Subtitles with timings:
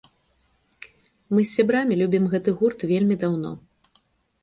[1.35, 3.51] Мы з сябрамі любім гэты гурт вельмі даўно.